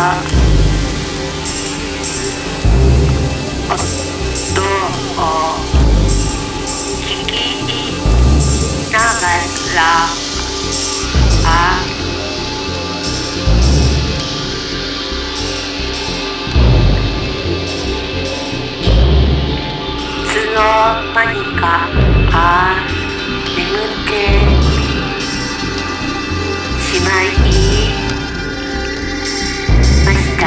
[0.00, 0.06] 音
[5.18, 5.28] を
[7.02, 7.92] 聞き
[8.90, 9.04] なが
[9.74, 9.78] ら
[11.44, 11.84] あ
[18.80, 18.84] い
[20.24, 20.58] つの
[21.12, 21.90] 間にか
[22.32, 22.86] あ
[23.54, 24.10] 眠って
[26.80, 27.89] しまい
[30.40, 30.46] ま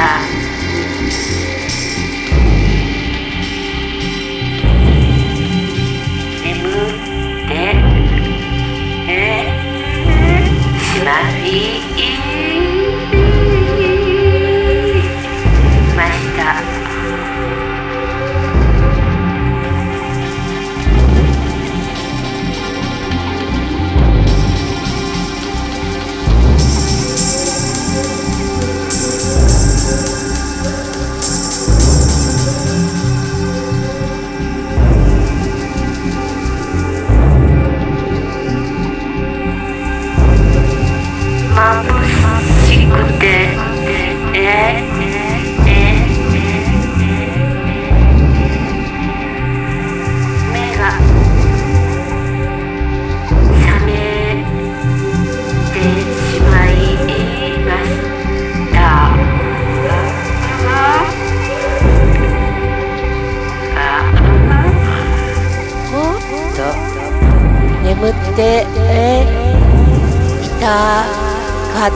[6.42, 7.54] 眠って
[9.08, 9.12] え
[11.96, 12.13] し
[68.36, 68.66] て
[70.42, 70.66] きた
[71.72, 71.90] かっ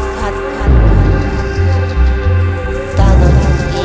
[2.97, 3.21] たの
[3.73, 3.79] に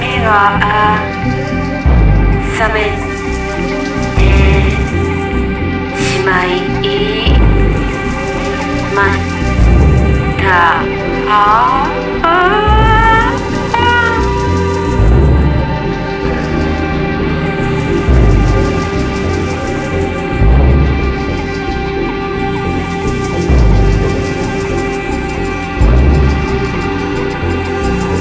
[0.00, 0.30] 目が
[2.56, 2.78] 覚め
[4.16, 4.22] て
[5.98, 6.46] しまい
[8.94, 9.18] まし
[10.40, 10.93] た。
[11.34, 11.84] な。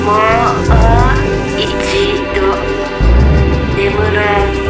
[0.06, 0.76] もう
[1.60, 1.70] 一
[2.34, 2.42] 度
[3.78, 4.63] 眠れ。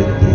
[0.00, 0.29] with you.